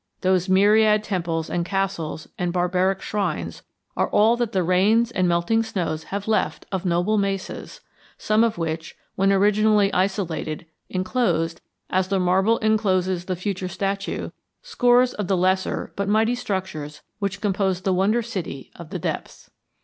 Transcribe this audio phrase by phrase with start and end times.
[0.21, 3.61] Those myriad temples and castles and barbaric shrines
[3.95, 7.81] are all that the rains and melting snows have left of noble mesas,
[8.17, 11.61] some of which, when originally isolated, enclosed,
[11.91, 14.31] as the marble encloses the future statue,
[14.63, 19.51] scores of the lesser but mighty structures which compose the wonder city of the depths.